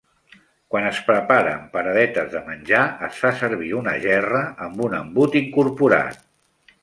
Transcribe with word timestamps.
Quan 0.75 0.85
es 0.91 1.01
prepara 1.09 1.51
en 1.57 1.67
paradetes 1.75 2.31
de 2.31 2.41
menjar, 2.47 2.81
es 3.09 3.21
fa 3.25 3.33
servir 3.43 3.69
una 3.81 3.95
gerra 4.07 4.41
amb 4.69 4.83
un 4.87 4.99
embut 5.03 5.41
incorporat. 5.45 6.27